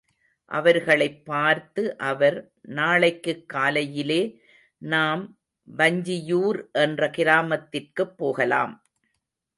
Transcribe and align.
அவர்களைப் 0.51 1.25
பார்த்து 1.25 1.97
அவர், 1.97 2.37
நாளைக்குக் 2.61 3.49
காலையிலே 3.49 4.41
நாம் 4.77 5.23
வஞ்சியூர் 5.77 6.71
என்ற 6.71 7.09
கிராமத்திற்குப் 7.09 8.17
போகலாம். 8.17 8.73